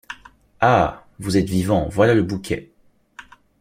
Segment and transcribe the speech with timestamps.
[0.61, 1.05] Ah!
[1.19, 2.73] vous êtes vivant, voilà le bouquet.